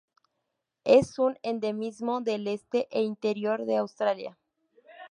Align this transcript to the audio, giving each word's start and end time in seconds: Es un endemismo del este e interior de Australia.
Es 0.83 1.19
un 1.19 1.37
endemismo 1.43 2.21
del 2.21 2.47
este 2.47 2.87
e 2.89 3.03
interior 3.03 3.65
de 3.65 3.77
Australia. 3.77 4.35